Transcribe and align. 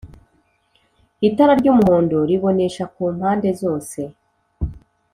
itara 1.27 1.53
ry’umuhondo 1.61 2.17
ribonesha 2.29 2.83
ku 2.93 3.03
mpande 3.15 3.49
zose. 3.61 3.99